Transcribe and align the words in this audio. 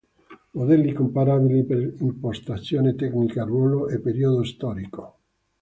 Modelli 0.53 0.93
comparabili 0.93 1.63
per 1.63 1.93
impostazione 1.99 2.95
tecnica, 2.95 3.43
ruolo 3.43 3.87
e 3.87 3.99
periodo 3.99 4.43
storico. 4.43 5.19